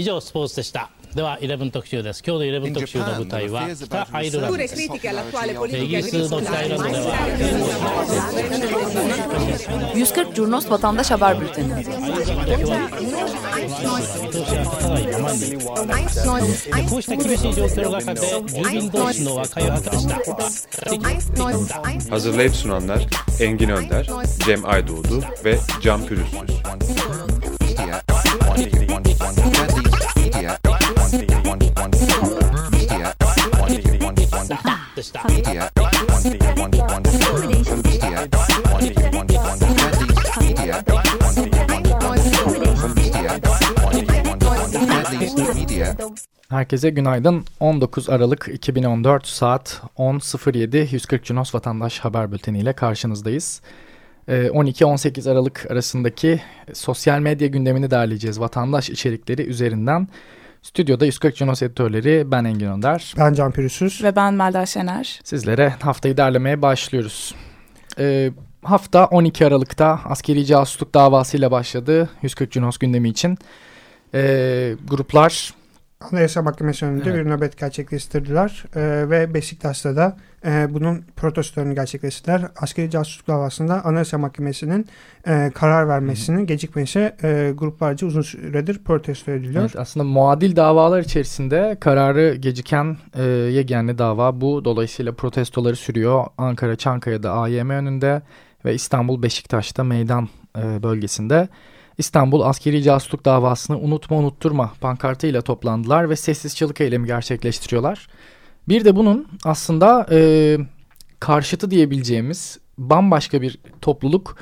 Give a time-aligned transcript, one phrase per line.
[0.00, 7.16] 以上スポーツでしたでは11特集です今日の11特集の舞台は北アイルランドですイギリスの北アイルランドでは
[9.92, 11.84] 140 Curnos Vatandaş Haber Bülteni
[16.88, 23.06] こうした厳しい状況の中で住民同士の和解を図りました Hazırlayıp sunanlar
[23.40, 24.06] Engin Önder,
[24.44, 26.40] Cem Aydoğdu ve Can Pürüzsüz.
[46.48, 47.44] Herkese günaydın.
[47.60, 53.60] 19 Aralık 2014 saat 10.07 140 Cunos Vatandaş Haber Bülteni ile karşınızdayız.
[54.28, 56.40] 12-18 ee, Aralık arasındaki
[56.72, 60.08] sosyal medya gündemini derleyeceğiz vatandaş içerikleri üzerinden.
[60.62, 63.14] Stüdyoda 140 Cunos editörleri ben Engin Önder.
[63.18, 64.04] Ben Can Pürüzsüz.
[64.04, 65.20] Ve ben Melda Şener.
[65.24, 67.34] Sizlere haftayı derlemeye başlıyoruz.
[67.98, 73.38] Ee, hafta 12 Aralık'ta askeri casusluk davasıyla başladı 140 Cunos gündemi için.
[74.14, 75.54] Ee, gruplar
[76.00, 77.26] Anayasa Mahkemesi önünde evet.
[77.26, 82.42] bir nöbet gerçekleştirdiler e, ve Beşiktaş'ta da e, bunun protestolarını gerçekleştirdiler.
[82.56, 84.86] Askeri casusluk davasında Anayasa Mahkemesi'nin
[85.26, 86.44] e, karar vermesinin Hı.
[86.44, 89.62] gecikmesi e, gruplarca uzun süredir protesto ediliyor.
[89.62, 94.64] Evet, aslında muadil davalar içerisinde kararı geciken e, yegane dava bu.
[94.64, 96.24] Dolayısıyla protestoları sürüyor.
[96.38, 98.22] Ankara Çankaya'da AYM önünde
[98.64, 101.48] ve İstanbul Beşiktaş'ta meydan e, bölgesinde.
[101.98, 108.08] İstanbul askeri casusluk davasını unutma unutturma pankartıyla toplandılar ve sessiz çalık eylemi gerçekleştiriyorlar.
[108.68, 110.58] Bir de bunun aslında e,
[111.20, 114.36] karşıtı diyebileceğimiz bambaşka bir topluluk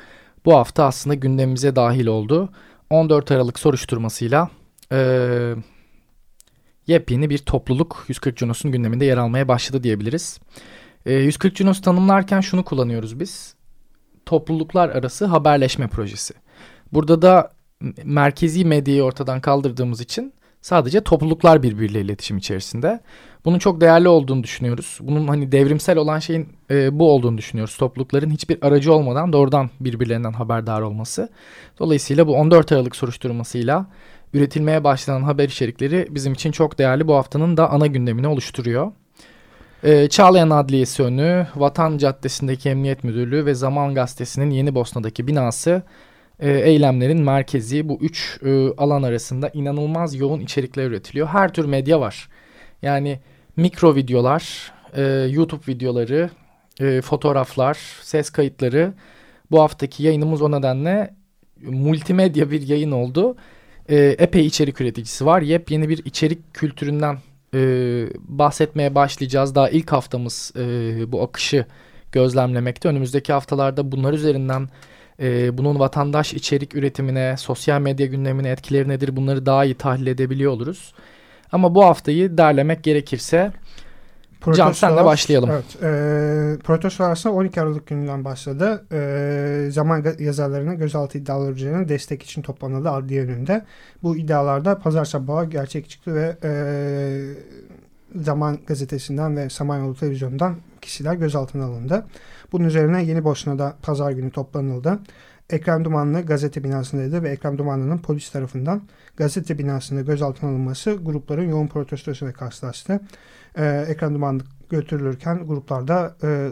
[0.45, 2.49] bu hafta aslında gündemimize dahil oldu.
[2.89, 4.49] 14 Aralık soruşturmasıyla
[4.91, 5.55] e,
[6.87, 10.39] yepyeni bir topluluk 140 Cunos'un gündeminde yer almaya başladı diyebiliriz.
[11.05, 13.55] E, 140 Cunos tanımlarken şunu kullanıyoruz biz.
[14.25, 16.33] Topluluklar arası haberleşme projesi.
[16.93, 17.51] Burada da
[18.03, 22.99] merkezi medyayı ortadan kaldırdığımız için sadece topluluklar birbiriyle iletişim içerisinde.
[23.45, 24.97] Bunun çok değerli olduğunu düşünüyoruz.
[25.01, 27.77] Bunun hani devrimsel olan şeyin e, bu olduğunu düşünüyoruz.
[27.77, 31.29] Toplulukların hiçbir aracı olmadan doğrudan birbirlerinden haberdar olması.
[31.79, 33.85] Dolayısıyla bu 14 Aralık soruşturmasıyla
[34.33, 37.07] üretilmeye başlanan haber içerikleri bizim için çok değerli.
[37.07, 38.91] Bu haftanın da ana gündemini oluşturuyor.
[39.83, 45.83] Ee, Çağlayan Adliyesi önü, Vatan Caddesi'ndeki Emniyet Müdürlüğü ve Zaman Gazetesi'nin Yeni Bosna'daki binası
[46.39, 51.27] e, eylemlerin merkezi bu üç e, alan arasında inanılmaz yoğun içerikler üretiliyor.
[51.27, 52.29] Her tür medya var.
[52.81, 53.19] Yani
[53.55, 56.29] mikro videolar, e, YouTube videoları,
[56.79, 58.93] e, fotoğraflar, ses kayıtları.
[59.51, 61.13] Bu haftaki yayınımız o nedenle
[61.61, 63.35] multimedya bir yayın oldu.
[63.89, 65.41] E, epey içerik üreticisi var.
[65.41, 67.17] Yepyeni bir içerik kültüründen
[67.53, 67.59] e,
[68.19, 69.55] bahsetmeye başlayacağız.
[69.55, 70.61] Daha ilk haftamız e,
[71.11, 71.65] bu akışı
[72.11, 72.89] gözlemlemekte.
[72.89, 74.69] Önümüzdeki haftalarda bunlar üzerinden
[75.21, 80.51] e, bunun vatandaş içerik üretimine, sosyal medya gündemine etkileri nedir bunları daha iyi tahlil edebiliyor
[80.51, 80.93] oluruz.
[81.51, 83.51] Ama bu haftayı derlemek gerekirse
[84.55, 85.49] Can senle başlayalım.
[85.51, 85.83] Evet.
[85.83, 88.85] E, protestolar aslında 12 Aralık gününden başladı.
[88.91, 93.65] E, zaman yazarlarına gözaltı iddiaları üzerine destek için toplanıldı adliye önünde.
[94.03, 96.51] Bu iddialarda pazar sabahı gerçek çıktı ve e,
[98.15, 102.05] Zaman gazetesinden ve Samanyolu televizyondan kişiler gözaltına alındı.
[102.51, 104.99] Bunun üzerine Yeni Bosna'da pazar günü toplanıldı.
[105.49, 108.81] Ekrem Dumanlı gazete binasındaydı ve Ekrem Dumanlı'nın polis tarafından
[109.17, 112.99] gazete binasında gözaltına alınması grupların yoğun protestosuyla karşılaştı.
[113.57, 116.49] Ee, Ekrem Dumanlı götürülürken gruplarda e,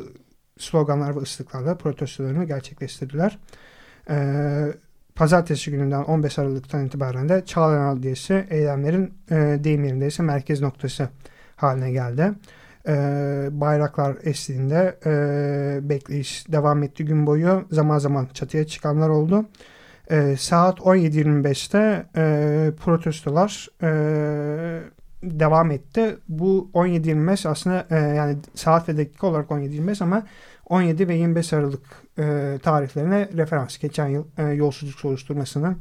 [0.60, 3.40] sloganlar ve ıslıklarla protestolarını gerçekleştirdiler.
[4.10, 4.74] Ee,
[5.16, 11.10] Pazartesi gününden 15 Aralık'tan itibaren de Çağlayan Adliyesi eylemlerin e, deyim yerindeyse merkez noktası
[11.56, 12.34] haline geldi
[12.88, 12.94] e,
[13.52, 17.66] bayraklar eşliğinde e, bekleyiş devam etti gün boyu.
[17.72, 19.46] Zaman zaman çatıya çıkanlar oldu.
[20.10, 23.90] E, saat 17.25'te e, protestolar e,
[25.24, 26.18] devam etti.
[26.30, 30.24] Bu 17.25 aslında yani saat ve dakika olarak 17.25 ama
[30.66, 31.84] 17 ve 25 Aralık
[32.64, 33.78] tarihlerine referans.
[33.78, 35.78] Geçen yıl e, yolsuzluk soruşturmasının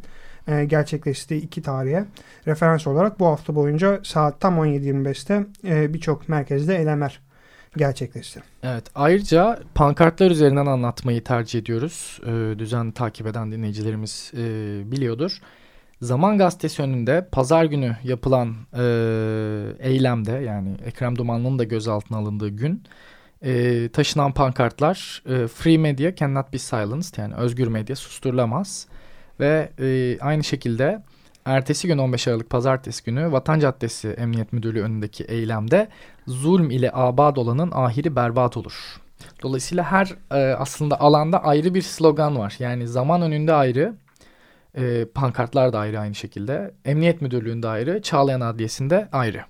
[0.49, 2.05] e, gerçekleştiği iki tarihe
[2.47, 7.21] referans olarak bu hafta boyunca saat tam 17.25'te e, birçok merkezde eylemler
[7.77, 8.43] gerçekleşti.
[8.63, 12.21] Evet ayrıca pankartlar üzerinden anlatmayı tercih ediyoruz.
[12.27, 14.43] E, düzenli takip eden dinleyicilerimiz e,
[14.91, 15.39] biliyordur.
[16.01, 18.83] Zaman Gazetesi önünde pazar günü yapılan e,
[19.79, 22.83] eylemde yani Ekrem Dumanlı'nın da gözaltına alındığı gün
[23.43, 25.23] e, taşınan pankartlar
[25.55, 28.87] Free Media cannot be silenced yani özgür medya susturulamaz.
[29.41, 31.03] Ve e, aynı şekilde
[31.45, 35.89] ertesi gün 15 Aralık Pazartesi günü Vatan Caddesi Emniyet Müdürlüğü önündeki eylemde
[36.27, 39.01] zulm ile abad olanın ahiri berbat olur.
[39.43, 42.57] Dolayısıyla her e, aslında alanda ayrı bir slogan var.
[42.59, 43.95] Yani zaman önünde ayrı,
[44.75, 46.75] e, pankartlar da ayrı aynı şekilde.
[46.85, 49.45] Emniyet Müdürlüğü'nde ayrı, Çağlayan Adliyesi'nde ayrı.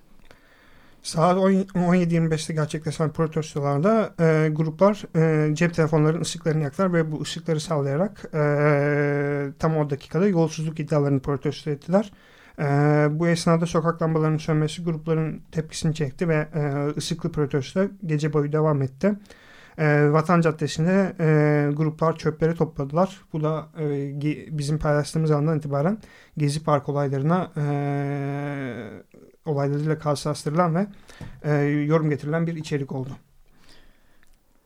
[1.03, 8.25] Saat 17.25'te gerçekleşen protestolarda e, gruplar e, cep telefonlarının ışıklarını yaktılar ve bu ışıkları sallayarak
[8.33, 12.11] e, tam o dakikada yolsuzluk iddialarını protesto ettiler.
[12.59, 12.63] E,
[13.11, 18.81] bu esnada sokak lambalarının sönmesi grupların tepkisini çekti ve e, ışıklı protesto gece boyu devam
[18.81, 19.13] etti.
[19.77, 23.21] E, Vatan Caddesi'nde e, gruplar çöpleri topladılar.
[23.33, 25.97] Bu da e, bizim paylaştığımız andan itibaren
[26.37, 27.63] Gezi Park olaylarına e,
[29.47, 30.87] olaylarıyla karşılaştırılan ve
[31.43, 33.09] e, yorum getirilen bir içerik oldu.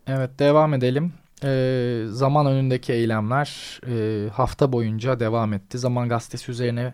[0.07, 1.13] Evet devam edelim.
[1.43, 5.77] E, zaman önündeki eylemler e, hafta boyunca devam etti.
[5.77, 6.93] Zaman gazetesi üzerine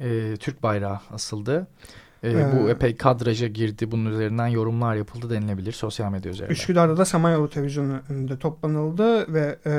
[0.00, 1.66] e, Türk bayrağı asıldı.
[2.22, 3.90] E, ee, bu epey kadraja girdi.
[3.90, 6.52] Bunun üzerinden yorumlar yapıldı denilebilir sosyal medya üzerinden.
[6.52, 9.72] Üsküdar'da da Samanyolu televizyonu önünde toplanıldı ve e,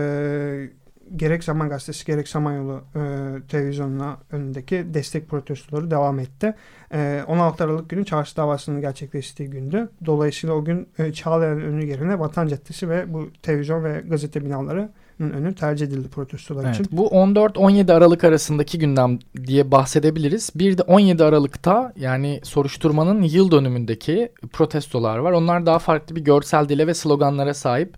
[1.15, 3.01] gerek Zaman Gazetesi gerek Samanyolu e,
[3.47, 6.55] televizyonuna önündeki destek protestoları devam etti.
[6.93, 9.89] E, 16 Aralık günü çarşı davasının gerçekleştiği gündü.
[10.05, 14.89] Dolayısıyla o gün e, Çağlayan önü yerine Vatan Caddesi ve bu televizyon ve gazete binaları
[15.19, 16.87] önü tercih edildi protestolar evet, için.
[16.91, 20.51] Bu 14-17 Aralık arasındaki gündem diye bahsedebiliriz.
[20.55, 25.31] Bir de 17 Aralık'ta yani soruşturmanın yıl dönümündeki protestolar var.
[25.31, 27.97] Onlar daha farklı bir görsel dile ve sloganlara sahip.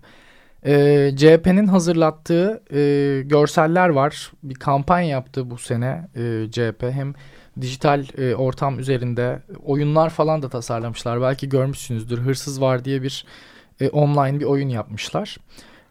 [0.66, 4.32] Ee, CHP'nin hazırlattığı e, görseller var.
[4.42, 6.82] Bir kampanya yaptı bu sene e, CHP.
[6.82, 7.14] Hem
[7.60, 11.20] dijital e, ortam üzerinde oyunlar falan da tasarlamışlar.
[11.20, 12.18] Belki görmüşsünüzdür.
[12.18, 13.24] Hırsız var diye bir
[13.80, 15.36] e, online bir oyun yapmışlar.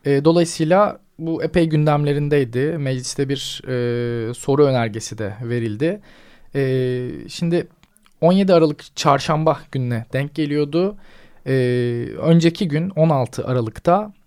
[0.05, 2.77] E, dolayısıyla bu epey gündemlerindeydi.
[2.77, 6.01] Mecliste bir e, soru önergesi de verildi.
[6.55, 7.67] E, şimdi
[8.21, 10.97] 17 Aralık çarşamba gününe denk geliyordu.
[11.47, 11.53] E,
[12.21, 14.20] önceki gün 16 Aralık'ta e,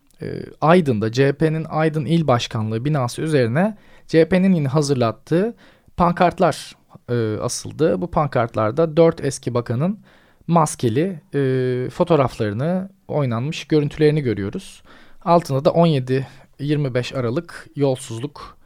[0.61, 3.77] Aydın'da CHP'nin Aydın İl Başkanlığı binası üzerine
[4.07, 5.55] CHP'nin yine hazırlattığı
[5.97, 6.77] pankartlar
[7.09, 8.01] e, asıldı.
[8.01, 9.99] Bu pankartlarda dört eski bakanın
[10.47, 14.83] maskeli e, fotoğraflarını oynanmış görüntülerini görüyoruz.
[15.25, 16.27] Altında da 17
[16.59, 18.59] 25 Aralık yolsuzluk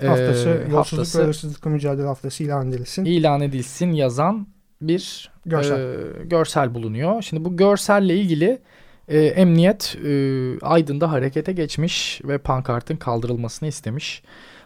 [0.00, 3.04] haftası, e, yolsuzluk haftası, ve hırsızlıkla mücadele haftası ilan edilsin.
[3.04, 4.46] İlan edilsin yazan
[4.80, 5.78] bir görsel.
[5.80, 7.22] E, görsel bulunuyor.
[7.22, 8.58] Şimdi bu görselle ilgili
[9.08, 10.10] e, emniyet e,
[10.62, 14.22] Aydın'da harekete geçmiş ve pankartın kaldırılmasını istemiş.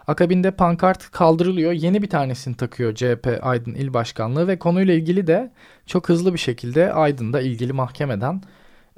[0.06, 1.72] Akabinde pankart kaldırılıyor.
[1.72, 5.50] Yeni bir tanesini takıyor CHP Aydın İl Başkanlığı ve konuyla ilgili de
[5.86, 8.42] çok hızlı bir şekilde Aydın'da ilgili mahkemeden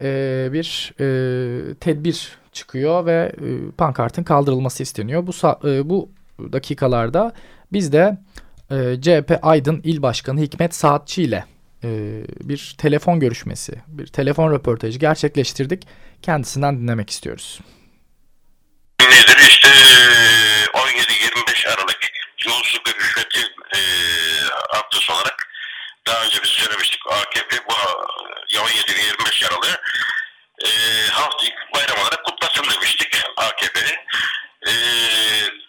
[0.02, 5.26] e, bir e, tedbir çıkıyor ve e, pankartın kaldırılması isteniyor.
[5.26, 5.32] Bu
[5.68, 6.08] e, bu
[6.52, 7.32] dakikalarda
[7.72, 8.18] biz de
[8.70, 11.44] e, CHP Aydın İl Başkanı Hikmet Saatçi ile
[11.84, 11.88] e,
[12.40, 15.86] bir telefon görüşmesi, bir telefon röportajı gerçekleştirdik.
[16.22, 17.60] Kendisinden dinlemek istiyoruz.
[19.00, 21.98] Nedir işte 17-25 Aralık
[22.46, 23.40] yolsuzluk ve rüşveti
[23.76, 23.80] e,
[24.68, 25.48] haftası olarak
[26.06, 27.72] daha önce biz söylemiştik AKP bu
[28.52, 29.80] 17-25 Aralık
[30.64, 30.68] e,
[31.10, 31.40] halk
[31.74, 33.98] bayram olarak kutlasın demiştik AKP'nin.
[34.66, 34.72] E,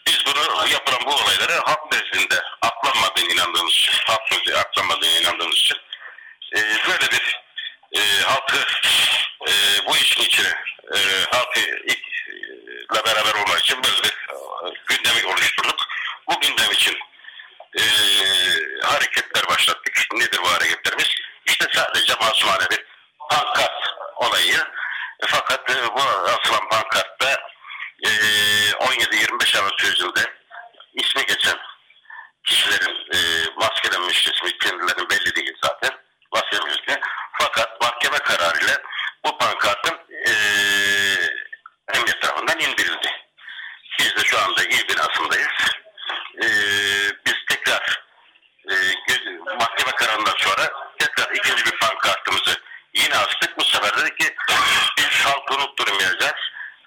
[0.07, 5.77] biz bunu yapılan bu olayları halk nezdinde aklanmadığını inandığımız için, halk nezdinde aklanmadığını inandığımız için
[6.55, 7.39] e, böyle bir
[7.99, 8.57] e, halkı
[9.47, 9.51] e,
[9.87, 10.53] bu işin içine
[10.95, 10.97] e,
[11.31, 15.79] halkı ile beraber olmak için böyle bir e, gündemi oluşturduk.
[16.27, 16.97] Bu gündem için
[17.79, 17.83] e,
[18.83, 20.07] hareketler başlattık.
[20.13, 21.07] Nedir bu hareketlerimiz?
[21.45, 22.85] İşte sadece masumane bir
[23.29, 23.83] pankart
[24.15, 24.55] olayı.
[25.19, 27.37] E, fakat e, bu asılan pankartta
[28.05, 30.19] e, 17-25 Aralık sözünde
[30.93, 31.57] ismi geçen
[32.43, 33.17] kişilerin e,
[33.55, 35.91] maskelenmiş ismi kendilerinin belli değil zaten.
[36.33, 36.99] Maskelenmiş ismi.
[37.39, 38.77] Fakat mahkeme kararıyla
[39.25, 40.31] bu pankartın e,
[41.93, 43.11] emniyet tarafından indirildi.
[43.99, 45.47] Biz de şu anda il binasındayız.
[46.43, 46.47] E,
[47.25, 48.03] biz tekrar
[48.69, 48.75] e,
[49.59, 50.69] mahkeme kararından sonra
[50.99, 52.61] tekrar ikinci bir pankartımızı
[52.93, 53.57] yine astık.
[53.57, 54.35] Bu sefer dedik ki
[54.97, 56.33] biz halkı unutturmayacağız.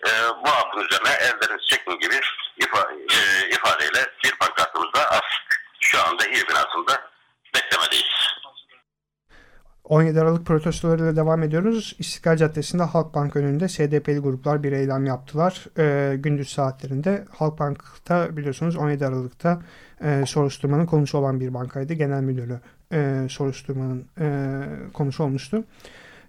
[0.06, 0.10] E,
[0.44, 2.20] bu halkın üzerine ellerinizi çekin gibi
[2.56, 5.62] ifa, e, ifadeyle bir pankartımızda astık.
[5.80, 7.10] Şu anda il binasında
[7.54, 8.32] beklemedeyiz.
[10.12, 11.96] 17 Aralık protestolarıyla devam ediyoruz.
[11.98, 15.66] İstiklal Caddesi'nde Halkbank önünde SDP'li gruplar bir eylem yaptılar.
[15.78, 19.62] E, gündüz saatlerinde Halkbank'ta biliyorsunuz 17 Aralık'ta
[20.04, 21.92] e, soruşturmanın konusu olan bir bankaydı.
[21.92, 22.60] Genel müdürü
[22.92, 24.60] e, soruşturmanın e,
[24.92, 25.64] konusu olmuştu.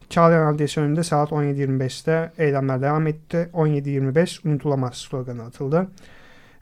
[0.09, 3.49] Çağlayan Adliyesi önünde saat 17.25'te eylemler devam etti.
[3.53, 5.87] 17.25 unutulamaz sloganı atıldı.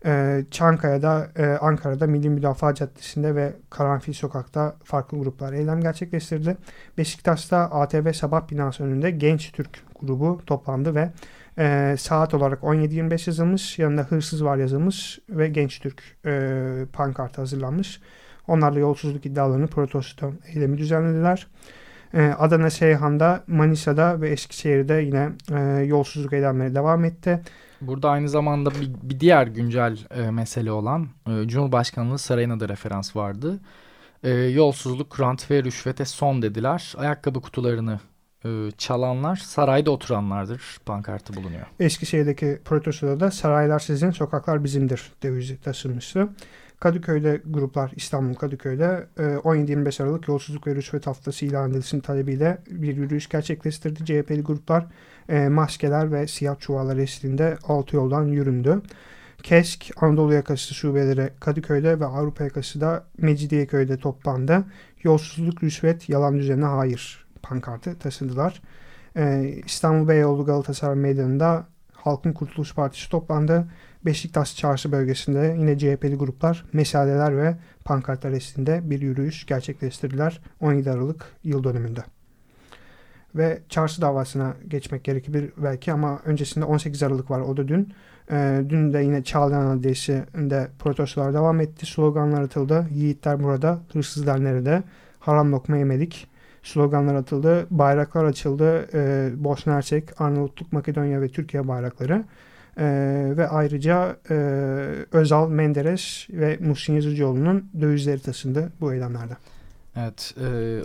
[0.06, 6.58] E, Çankaya'da, e, Ankara'da Milli Müdafaa Caddesi'nde ve Karanfil Sokak'ta farklı gruplar eylem gerçekleştirdi.
[6.98, 11.12] Beşiktaş'ta ATV Sabah binası önünde Genç Türk grubu toplandı ve
[11.60, 18.02] e, saat olarak 17.25 yazılmış, yanında hırsız var yazılmış ve Genç Türk e, pankartı hazırlanmış.
[18.48, 21.48] Onlarla yolsuzluk iddialarını protesto eylemi düzenlediler.
[22.14, 27.42] E, Adana, Seyhan'da, Manisa'da ve Eskişehir'de yine e, yolsuzluk eylemleri devam etti.
[27.82, 33.16] Burada aynı zamanda bir, bir diğer güncel e, mesele olan e, Cumhurbaşkanlığı Sarayı'na da referans
[33.16, 33.60] vardı.
[34.24, 36.94] E, yolsuzluk, rant ve rüşvete son dediler.
[36.98, 38.00] Ayakkabı kutularını
[38.46, 41.66] e, çalanlar sarayda oturanlardır pankartı bulunuyor.
[41.80, 46.30] Eskişehir'deki protestoda da saraylar sizin, sokaklar bizimdir devizi taşınmıştı.
[46.80, 53.30] Kadıköy'de gruplar İstanbul Kadıköy'de 17-25 Aralık yolsuzluk ve rüşvet haftası ilan edilsin talebiyle bir yürüyüş
[53.30, 54.06] gerçekleştirdi.
[54.06, 54.86] CHP'li gruplar
[55.30, 58.82] e, maskeler ve siyah çuvallar eşliğinde altı yoldan yüründü.
[59.44, 64.64] KESK Anadolu Yakası şubeleri Kadıköy'de ve Avrupa Yakası da Mecidiyeköy'de toplandı.
[65.04, 68.62] Yolsuzluk, rüşvet, yalan düzenine hayır pankartı taşıdılar.
[69.18, 73.68] Ee, İstanbul Beyoğlu Galatasaray Meydanı'nda Halkın Kurtuluş Partisi toplandı.
[74.06, 81.26] Beşiktaş Çarşı bölgesinde yine CHP'li gruplar mesaleler ve pankartlar eşliğinde bir yürüyüş gerçekleştirdiler 17 Aralık
[81.44, 82.02] yıl dönümünde.
[83.36, 87.94] Ve çarşı davasına geçmek gerekebilir belki ama öncesinde 18 Aralık var o da dün.
[88.32, 91.86] Ee, dün de yine Çağlayan Adliyesi'nde protestolar devam etti.
[91.86, 92.88] Sloganlar atıldı.
[92.92, 94.84] Yiğitler burada, hırsızlar nerede?
[95.20, 96.32] Haram lokma yemedik
[96.64, 98.88] sloganlar atıldı, bayraklar açıldı.
[98.94, 102.24] E, Bosna Hersek, Arnavutluk, Makedonya ve Türkiye bayrakları.
[102.78, 102.86] E,
[103.38, 104.36] ve ayrıca e,
[105.12, 109.34] Özal, Menderes ve Muhsin Yazıcıoğlu'nun dövizleri taşındı bu eylemlerde.
[109.96, 110.36] Evet,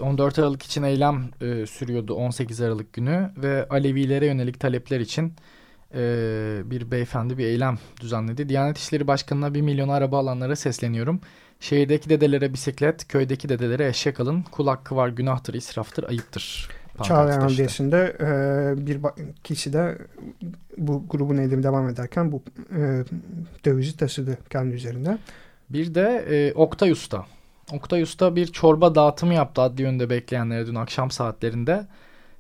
[0.01, 1.25] 14 Aralık için eylem
[1.67, 5.33] sürüyordu 18 Aralık günü ve Alevilere yönelik talepler için
[6.71, 8.49] bir beyefendi bir eylem düzenledi.
[8.49, 11.21] Diyanet İşleri Başkanı'na 1 milyon araba alanlara sesleniyorum.
[11.61, 14.43] Şehirdeki dedelere bisiklet, köydeki dedelere eşek alın.
[14.43, 16.69] Kul hakkı var, günahtır, israftır, ayıptır.
[17.03, 18.99] Çağlayan Adliyesi'nde e, bir
[19.45, 19.99] kişi de
[20.79, 22.43] bu grubun eylemi devam ederken bu
[22.77, 23.05] e,
[23.65, 25.19] dövizi taşıdı kendi üzerinde.
[25.71, 27.27] Bir de e, Oktay Usta.
[27.73, 31.87] Oktay Usta bir çorba dağıtımı yaptı adli yönde bekleyenlere dün akşam saatlerinde.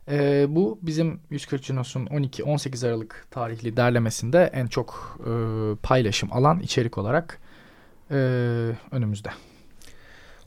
[0.08, 5.30] E, bu bizim 140 Cinos'un 12-18 Aralık tarihli derlemesinde en çok e,
[5.82, 7.40] paylaşım alan içerik olarak
[8.10, 8.16] e,
[8.90, 9.30] önümüzde.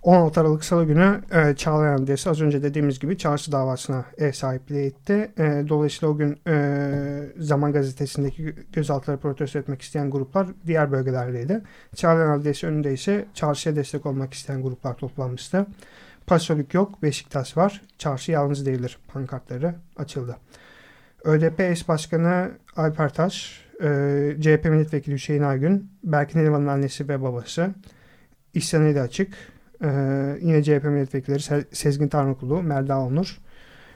[0.01, 4.86] 16 Aralık Salı günü e, Çağlayan Adliyesi az önce dediğimiz gibi çarşı davasına ev sahipliği
[4.86, 5.32] etti.
[5.38, 11.62] E, dolayısıyla o gün e, Zaman Gazetesi'ndeki gözaltıları protesto etmek isteyen gruplar diğer bölgelerdeydi.
[11.96, 15.65] Çağlayan Adliyesi önünde ise çarşıya destek olmak isteyen gruplar toplanmıştı.
[16.27, 17.82] Pasolik yok, Beşiktaş var.
[17.98, 20.38] Çarşı yalnız değildir pankartları açıldı.
[21.24, 23.88] ÖDP eş başkanı Alper Taş, e,
[24.39, 27.70] CHP milletvekili Hüseyin Aygün, Berkin Elvan'ın annesi ve babası,
[28.53, 29.34] İhsan Açık,
[29.83, 29.88] e,
[30.41, 33.39] yine CHP milletvekilleri Sezgin Tanrıkulu, Melda Onur,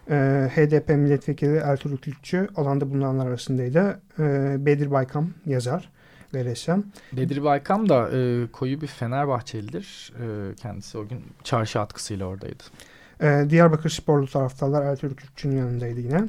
[0.10, 4.02] e, HDP milletvekili Ertuğrul Kürkçü alanda bulunanlar arasındaydı.
[4.20, 5.90] E, Bedir Baykam yazar
[6.34, 6.84] ve ressam.
[7.14, 10.14] Bedir Baykam da e, koyu bir Fenerbahçelidir.
[10.20, 12.64] E, kendisi o gün çarşı atkısıyla oradaydı.
[13.22, 16.22] E, Diyarbakır sporlu taraftarlar Ertuğrul Kürkçü'nün yanındaydı yine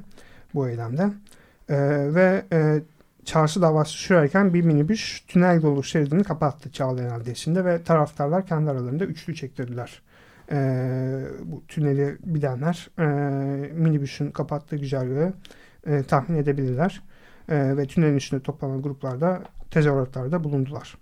[0.55, 1.11] bu eylemde.
[1.69, 1.77] E,
[2.15, 2.83] ve e,
[3.25, 9.05] çarşı davası sürerken bir minibüs tünel dolu şeridini kapattı Çağlayan Adliyesi'nde ve taraftarlar kendi aralarında
[9.05, 10.03] üçlü çektirdiler.
[10.53, 10.57] E,
[11.45, 13.05] bu tüneli bilenler e,
[13.73, 15.33] minibüsün kapattığı güzergahı
[15.87, 17.03] e, tahmin edebilirler.
[17.49, 20.99] E, ve tünelin üstünde toplanan gruplarda tezahüratlarda bulundular.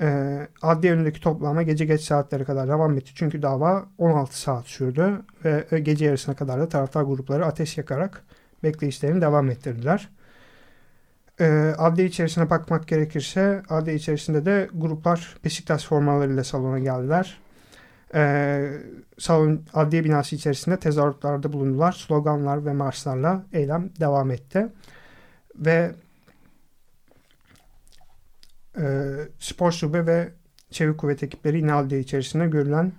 [0.00, 3.10] E, adliye önündeki toplama gece geç saatlere kadar devam etti.
[3.14, 8.24] Çünkü dava 16 saat sürdü ve e, gece yarısına kadar da taraftar grupları ateş yakarak
[8.62, 10.08] bekleyişlerini devam ettirdiler.
[11.40, 17.40] E, adliye içerisine bakmak gerekirse adliye içerisinde de gruplar Beşiktaş formalarıyla salona geldiler.
[18.14, 18.72] E,
[19.18, 21.92] salon adliye binası içerisinde tezahüratlarda bulundular.
[21.92, 24.68] Sloganlar ve marşlarla eylem devam etti.
[25.56, 25.94] Ve
[28.78, 30.28] e, spor şube ve
[30.70, 32.92] çevik kuvvet ekipleri yine adliye içerisinde görülenler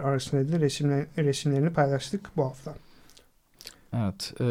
[0.00, 0.60] arasındaydı.
[0.60, 2.74] Resimler, resimlerini paylaştık bu hafta.
[3.92, 4.34] Evet.
[4.40, 4.46] E,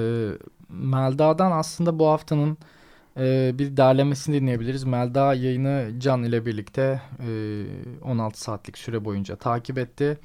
[0.69, 2.57] Melda'dan aslında bu haftanın
[3.17, 4.83] e, bir derlemesini dinleyebiliriz.
[4.83, 10.17] Melda yayını Can ile birlikte e, 16 saatlik süre boyunca takip etti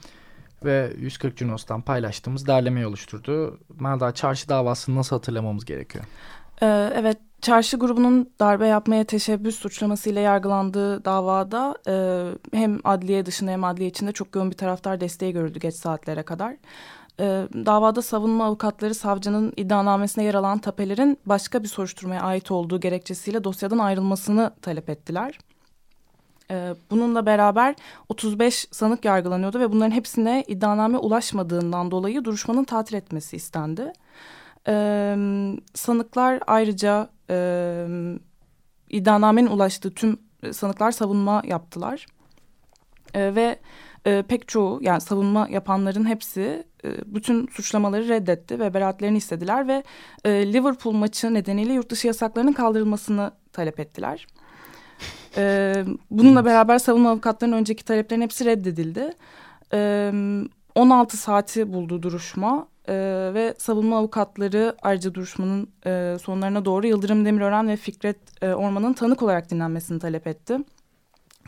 [0.65, 3.59] ve 140 Junos'tan paylaştığımız derlemeyi oluşturdu.
[3.81, 6.05] Melda çarşı davasını nasıl hatırlamamız gerekiyor?
[6.63, 11.95] Ee, evet Çarşı grubunun darbe yapmaya teşebbüs suçlamasıyla yargılandığı davada e,
[12.59, 16.57] hem adliye dışında hem adliye içinde çok yoğun bir taraftar desteği görüldü geç saatlere kadar.
[17.21, 23.45] E, davada savunma avukatları savcının iddianamesine yer alan tapelerin başka bir soruşturmaya ait olduğu gerekçesiyle
[23.45, 25.39] dosyadan ayrılmasını talep ettiler.
[26.51, 27.75] E, bununla beraber
[28.09, 33.93] 35 sanık yargılanıyordu ve bunların hepsine iddianame ulaşmadığından dolayı duruşmanın tatil etmesi istendi.
[34.69, 35.17] E,
[35.75, 37.87] sanıklar ayrıca e,
[38.91, 40.19] iddianamenin ulaştığı tüm
[40.53, 42.07] sanıklar savunma yaptılar.
[43.15, 43.59] E, ve
[44.07, 49.83] e, pek çoğu yani savunma yapanların hepsi e, bütün suçlamaları reddetti ve beraatlerini istediler ve
[50.25, 54.27] e, Liverpool maçı nedeniyle yurt dışı yasaklarının kaldırılmasını talep ettiler.
[55.37, 55.75] E,
[56.11, 59.13] bununla beraber savunma avukatlarının önceki taleplerin hepsi reddedildi.
[59.73, 60.13] E,
[60.75, 62.95] 16 saati buldu duruşma e,
[63.35, 69.23] ve savunma avukatları ayrıca duruşmanın e, sonlarına doğru Yıldırım Demirören ve Fikret e, Orman'ın tanık
[69.23, 70.59] olarak dinlenmesini talep etti.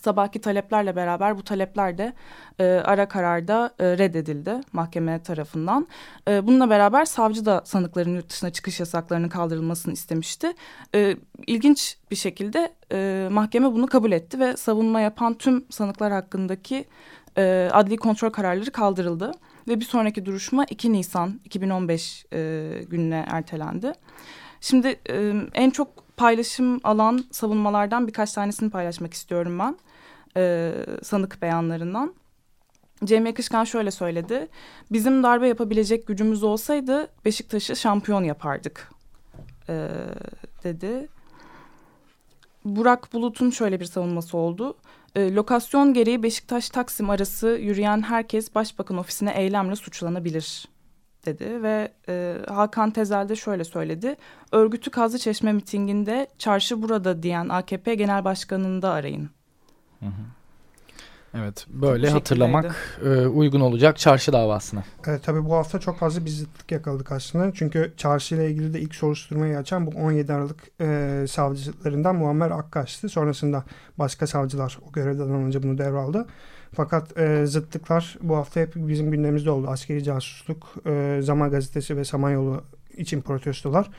[0.00, 2.12] Sabahki taleplerle beraber bu talepler de
[2.58, 5.88] e, ara kararda e, reddedildi mahkeme tarafından.
[6.28, 10.52] E, bununla beraber savcı da sanıkların yurt dışına çıkış yasaklarının kaldırılmasını istemişti.
[10.94, 16.84] E, ilginç bir şekilde e, mahkeme bunu kabul etti ve savunma yapan tüm sanıklar hakkındaki
[17.38, 19.32] e, adli kontrol kararları kaldırıldı.
[19.68, 23.92] Ve bir sonraki duruşma 2 Nisan 2015 e, gününe ertelendi.
[24.60, 29.78] Şimdi e, en çok paylaşım alan savunmalardan birkaç tanesini paylaşmak istiyorum ben.
[30.36, 32.14] E, sanık beyanlarından.
[33.04, 34.48] Cem Yakışkan şöyle söyledi.
[34.92, 38.90] Bizim darbe yapabilecek gücümüz olsaydı Beşiktaş'ı şampiyon yapardık
[39.68, 39.88] e,
[40.64, 41.08] dedi.
[42.64, 44.76] Burak Bulut'un şöyle bir savunması oldu.
[45.14, 50.68] E, lokasyon gereği Beşiktaş-Taksim arası yürüyen herkes başbakan ofisine eylemle suçlanabilir
[51.24, 54.16] dedi ve e, Hakan Tezel de şöyle söyledi.
[54.52, 59.30] Örgütü Kazlı Çeşme mitinginde çarşı burada diyen AKP Genel Başkanı'nı da arayın.
[60.00, 60.22] Hı hı.
[61.34, 64.84] Evet böyle hatırlamak e, uygun olacak çarşı davasına.
[65.06, 67.52] Evet tabii bu hafta çok fazla bir zıtlık yakaladık aslında.
[67.54, 73.08] Çünkü çarşı ile ilgili de ilk soruşturmayı açan bu 17 Aralık e, savcılarından Muammer Akkaş'tı.
[73.08, 73.64] Sonrasında
[73.98, 76.26] başka savcılar o görevden alınca bunu devraldı.
[76.74, 79.68] Fakat e, zıtlıklar bu hafta hep bizim gündemimizde oldu.
[79.68, 82.64] Askeri casusluk, e, Zaman Gazetesi ve Samanyolu
[82.96, 83.90] için protestolar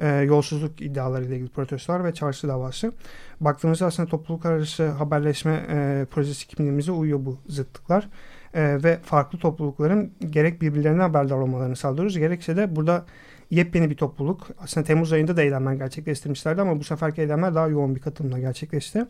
[0.00, 2.92] e, yolsuzluk iddialarıyla ilgili protestolar ve çarşı davası.
[3.40, 8.08] Baktığımızda aslında topluluk arası haberleşme e, projesi kimliğimize uyuyor bu zıtlıklar.
[8.54, 12.18] E, ve farklı toplulukların gerek birbirlerine haberdar olmalarını sağlıyoruz.
[12.18, 13.04] Gerekse de burada
[13.50, 14.48] yepyeni bir topluluk.
[14.58, 19.06] Aslında Temmuz ayında da eylemler gerçekleştirmişlerdi ama bu seferki eylemler daha yoğun bir katılımla gerçekleşti.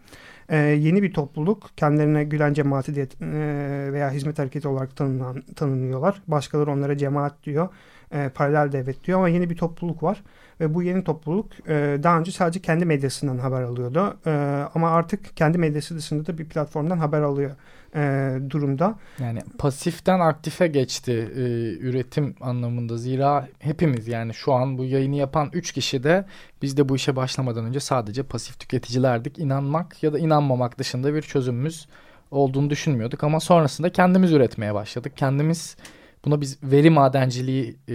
[0.48, 6.22] Ee, yeni bir topluluk kendilerine Gülen Cemaati diye e, veya hizmet hareketi olarak tanımlan, tanımlıyorlar.
[6.26, 7.68] Başkaları onlara cemaat diyor.
[8.12, 10.22] E, paralel devlet diyor ama yeni bir topluluk var.
[10.60, 14.16] Ve bu yeni topluluk e, daha önce sadece kendi medyasından haber alıyordu.
[14.26, 14.30] E,
[14.74, 17.50] ama artık kendi medyası dışında da bir platformdan haber alıyor
[17.94, 18.98] e, durumda.
[19.18, 21.40] Yani pasiften aktife geçti e,
[21.78, 22.96] üretim anlamında.
[22.96, 26.24] Zira hepimiz yani şu an bu yayını yapan 3 kişi de
[26.62, 29.38] biz de bu işe başlamadan önce sadece pasif tüketicilerdik.
[29.38, 31.88] İnanmak ya da inanmamak dışında bir çözümümüz
[32.30, 33.24] olduğunu düşünmüyorduk.
[33.24, 35.12] Ama sonrasında kendimiz üretmeye başladık.
[35.16, 35.76] Kendimiz
[36.24, 37.94] Buna biz veri madenciliği e,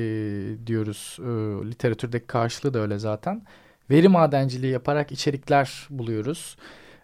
[0.68, 1.18] diyoruz.
[1.20, 1.26] E,
[1.70, 3.42] literatürdeki karşılığı da öyle zaten.
[3.90, 6.58] Veri madenciliği yaparak içerikler buluyoruz.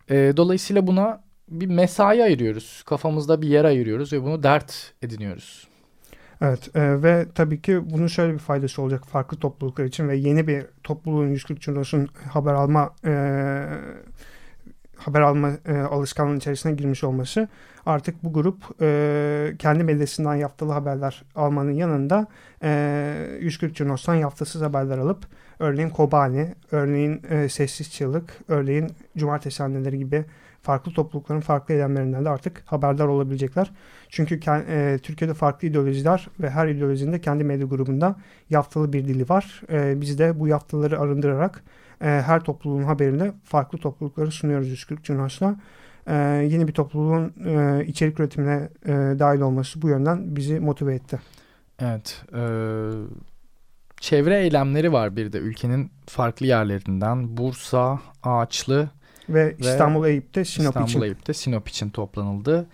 [0.10, 2.84] E, dolayısıyla buna bir mesai ayırıyoruz.
[2.86, 5.68] Kafamızda bir yer ayırıyoruz ve bunu dert ediniyoruz.
[6.42, 10.48] Evet e, ve tabii ki bunun şöyle bir faydası olacak farklı topluluklar için ve yeni
[10.48, 13.14] bir topluluğun 140 Cundos'un haber alma e,
[14.98, 17.48] haber alma e, alışkanlığının içerisine girmiş olması
[17.86, 22.28] artık bu grup e, kendi medyasından yaptığı haberler almanın yanında
[22.64, 25.26] e, 140 Cunos'tan yaftasız haberler alıp
[25.62, 30.26] örneğin Kobani, örneğin e, Sessiz Çığlık, örneğin Cumartesi Anneleri gibi
[30.62, 33.72] farklı toplulukların farklı eylemlerinden de artık haberdar olabilecekler.
[34.10, 38.16] Çünkü e, Türkiye'de farklı ideolojiler ve her ideolojinin de kendi medya grubunda
[38.50, 39.62] yaftalı bir dili var.
[39.72, 41.64] E, biz de bu yaftaları arındırarak
[42.02, 45.56] e, her topluluğun haberinde farklı toplulukları sunuyoruz 140 Cunos'la.
[46.08, 46.16] E,
[46.50, 51.20] yeni bir topluluğun e, içerik üretimine e, dahil olması bu yönden bizi motive etti.
[51.80, 52.24] Evet.
[52.34, 52.42] E,
[54.02, 57.38] çevre eylemleri var bir de ülkenin farklı yerlerinden.
[57.38, 58.90] Bursa, Ağaçlı
[59.30, 60.88] ve, ve İstanbul Eyüp'te Sinop İstanbul, için.
[60.88, 62.68] İstanbul Eyüp'te Sinop için toplanıldı.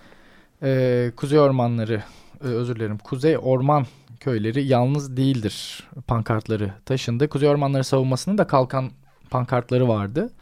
[0.63, 2.03] E, Kuzey Ormanları,
[2.43, 3.85] e, özür dilerim, Kuzey Orman
[4.19, 7.29] köyleri yalnız değildir pankartları taşındı.
[7.29, 8.91] Kuzey Ormanları savunmasının da kalkan
[9.29, 10.33] pankartları vardı.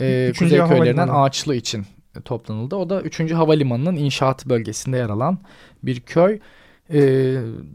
[0.00, 1.86] E, Kuzey köylerinden Ağaçlı için
[2.24, 2.76] toplanıldı.
[2.76, 3.32] O da 3.
[3.32, 5.38] Havalimanı'nın inşaat bölgesinde yer alan
[5.82, 6.40] bir köy.
[6.92, 7.00] E,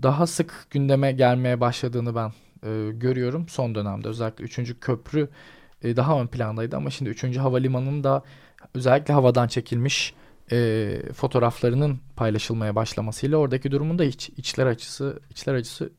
[0.03, 2.32] daha sık gündeme gelmeye başladığını ben
[2.63, 4.08] e, görüyorum son dönemde.
[4.08, 4.80] Özellikle 3.
[4.82, 5.30] köprü
[5.84, 7.38] e, daha ön plandaydı ama şimdi 3.
[7.38, 8.23] Havalimanı'nın da
[8.73, 10.13] özellikle havadan çekilmiş
[10.51, 15.89] e, fotoğraflarının paylaşılmaya başlamasıyla oradaki durumun da hiç içler acısı içler acısı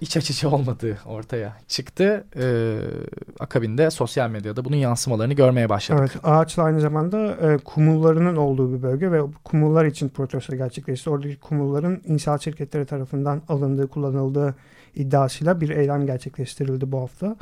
[0.00, 2.24] iç açıcı olmadığı ortaya çıktı.
[2.36, 2.78] Ee,
[3.40, 6.10] akabinde sosyal medyada bunun yansımalarını görmeye başladık.
[6.12, 11.10] Evet, ağaçla aynı zamanda e, kumullarının olduğu bir bölge ve kumullar için protesto gerçekleşti.
[11.10, 14.54] Oradaki kumulların inşaat şirketleri tarafından alındığı, kullanıldığı
[14.94, 17.36] iddiasıyla bir eylem gerçekleştirildi bu hafta.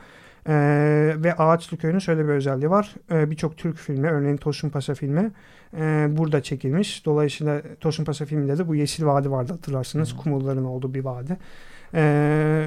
[0.49, 2.95] Ee, ve Ağaçlı Köyü'nün şöyle bir özelliği var.
[3.11, 5.31] Ee, Birçok Türk filmi, örneğin Tosun Paşa filmi
[5.77, 7.07] e, burada çekilmiş.
[7.07, 10.13] Dolayısıyla Tosun Paşa filminde de bu Yeşil Vadi vardı hatırlarsınız.
[10.13, 10.17] Hı.
[10.17, 11.37] Kumulların olduğu bir vadi.
[11.95, 12.67] Ee,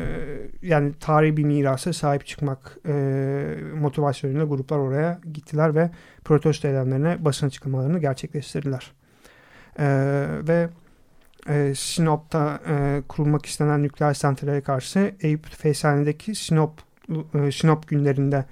[0.61, 2.93] yani tarihi bir mirasa sahip çıkmak e,
[3.79, 5.89] motivasyonuyla gruplar oraya gittiler ve
[6.23, 8.91] protesto eylemlerine basın açıklamalarını gerçekleştirdiler.
[9.79, 10.69] Ee, ve
[11.49, 16.71] e, Sinop'ta e, kurulmak istenen nükleer santrale karşı Eyüp Feysani'deki Sinop
[17.33, 18.45] e, Sinop günlerinde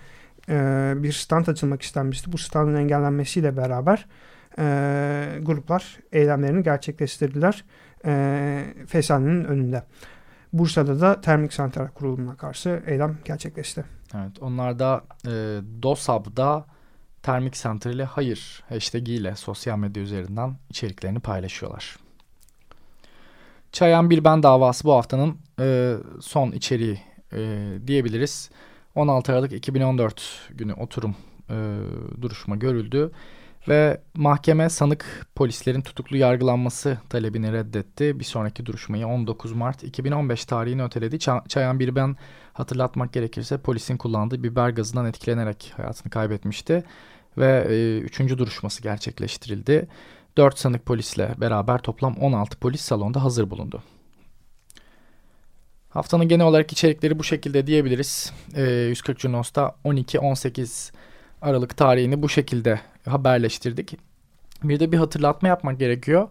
[0.49, 2.31] e, bir stand açılmak istenmişti.
[2.31, 4.07] Bu standın engellenmesiyle beraber
[4.59, 4.63] e,
[5.41, 7.65] gruplar eylemlerini gerçekleştirdiler
[8.05, 9.83] e, Feysani'nin önünde.
[10.59, 13.85] Bursa'da da termik santral kurulumuna karşı eylem gerçekleşti.
[14.15, 15.31] Evet onlar da e,
[15.83, 16.65] DOSAB'da
[17.23, 21.97] termik santrale hayır hashtag ile sosyal medya üzerinden içeriklerini paylaşıyorlar.
[23.71, 26.99] Çayan Bilben davası bu haftanın e, son içeriği
[27.33, 28.49] e, diyebiliriz.
[28.95, 31.15] 16 Aralık 2014 günü oturum
[31.49, 31.55] e,
[32.21, 33.11] duruşma görüldü
[33.67, 38.19] ve mahkeme sanık polislerin tutuklu yargılanması talebini reddetti.
[38.19, 41.19] Bir sonraki duruşmayı 19 Mart 2015 tarihini öteledi.
[41.47, 42.15] Çayan bir ben
[42.53, 46.83] hatırlatmak gerekirse polisin kullandığı biber gazından etkilenerek hayatını kaybetmişti
[47.37, 49.87] ve e, üçüncü duruşması gerçekleştirildi.
[50.37, 53.83] 4 sanık polisle beraber toplam 16 polis salonda hazır bulundu.
[55.89, 58.33] Haftanın genel olarak içerikleri bu şekilde diyebiliriz.
[58.55, 60.91] E, 140 Junos'ta 12-18
[61.41, 63.97] Aralık tarihini bu şekilde haberleştirdik.
[64.63, 66.27] Bir de bir hatırlatma yapmak gerekiyor.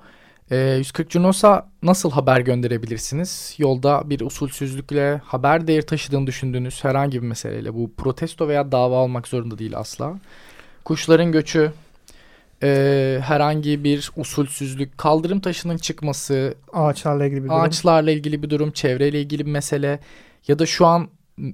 [0.51, 3.55] E, 140 Junos'a nasıl haber gönderebilirsiniz?
[3.59, 7.75] Yolda bir usulsüzlükle haber değeri taşıdığını düşündüğünüz herhangi bir meseleyle.
[7.75, 10.15] Bu protesto veya dava olmak zorunda değil asla.
[10.85, 11.73] Kuşların göçü,
[12.63, 18.71] e, herhangi bir usulsüzlük, kaldırım taşının çıkması, ağaçlarla ilgili bir durum, ağaçlarla ilgili bir durum,
[18.71, 20.01] çevreyle ilgili bir mesele
[20.49, 21.09] ya da şu an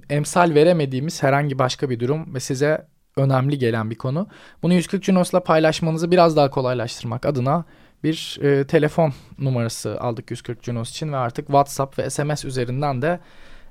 [0.09, 2.85] emsal veremediğimiz herhangi başka bir durum ve size
[3.17, 4.27] önemli gelen bir konu.
[4.63, 7.65] Bunu 140 Junos'la paylaşmanızı biraz daha kolaylaştırmak adına
[8.03, 13.19] bir e, telefon numarası aldık 140 Junos için ve artık WhatsApp ve SMS üzerinden de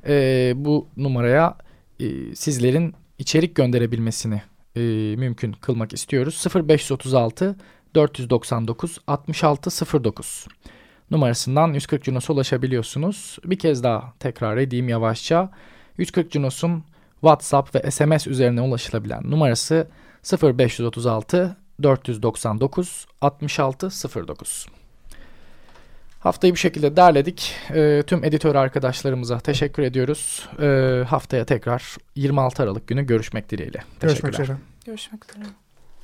[0.06, 1.56] e, bu numaraya
[2.00, 4.42] e, sizlerin içerik gönderebilmesini
[4.76, 4.80] e,
[5.16, 6.44] mümkün kılmak istiyoruz.
[6.68, 7.56] 0536
[7.94, 10.46] 499 6609
[11.10, 13.38] numarasından 140 Junos'a ulaşabiliyorsunuz.
[13.44, 15.50] Bir kez daha tekrar edeyim yavaşça.
[15.98, 16.84] 140 Junos'un
[17.20, 19.88] WhatsApp ve SMS üzerine ulaşılabilen numarası
[20.42, 24.66] 0536 499 6609.
[26.20, 27.54] Haftayı bu şekilde derledik.
[27.74, 30.48] E, tüm editör arkadaşlarımıza teşekkür ediyoruz.
[30.62, 33.82] E, haftaya tekrar 26 Aralık günü görüşmek dileğiyle.
[34.00, 34.56] Görüşmek üzere.
[34.86, 35.44] Görüşmek üzere.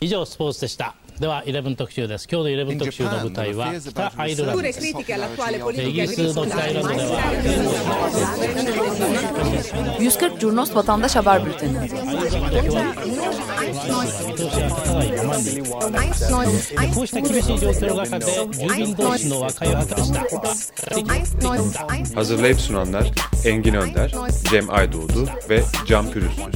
[0.04, 7.22] 以上スポーツでしたでは11特集です今日の11特集の舞台は北アイルランドですイギリスの北アイルランドでは
[10.00, 11.78] 140 Curnos Vatandaş Haber Bülteni
[16.96, 20.22] こうした厳しい状況の中で住民同士の和解を図した
[22.15, 23.12] Hazırlayıp sunanlar
[23.46, 24.12] Engin Önder,
[24.50, 26.56] Cem Aydoğdu ve Can Pürüzsüz.